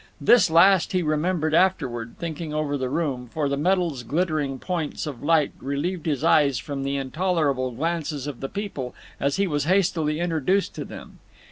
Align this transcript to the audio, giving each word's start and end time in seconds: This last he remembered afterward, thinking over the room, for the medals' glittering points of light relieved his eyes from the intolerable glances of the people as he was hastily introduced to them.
This 0.19 0.49
last 0.49 0.93
he 0.93 1.03
remembered 1.03 1.53
afterward, 1.53 2.15
thinking 2.17 2.51
over 2.55 2.75
the 2.75 2.89
room, 2.89 3.27
for 3.31 3.47
the 3.47 3.55
medals' 3.55 4.01
glittering 4.01 4.57
points 4.57 5.05
of 5.05 5.21
light 5.21 5.51
relieved 5.59 6.07
his 6.07 6.23
eyes 6.23 6.57
from 6.57 6.81
the 6.81 6.97
intolerable 6.97 7.69
glances 7.69 8.25
of 8.25 8.39
the 8.39 8.49
people 8.49 8.95
as 9.19 9.35
he 9.35 9.45
was 9.45 9.65
hastily 9.65 10.19
introduced 10.19 10.73
to 10.73 10.85
them. 10.85 11.19